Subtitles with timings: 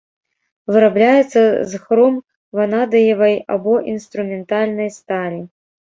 [0.75, 1.41] Вырабляецца
[1.73, 2.17] з хром
[2.61, 5.41] ванадыевай або інструментальнай сталі.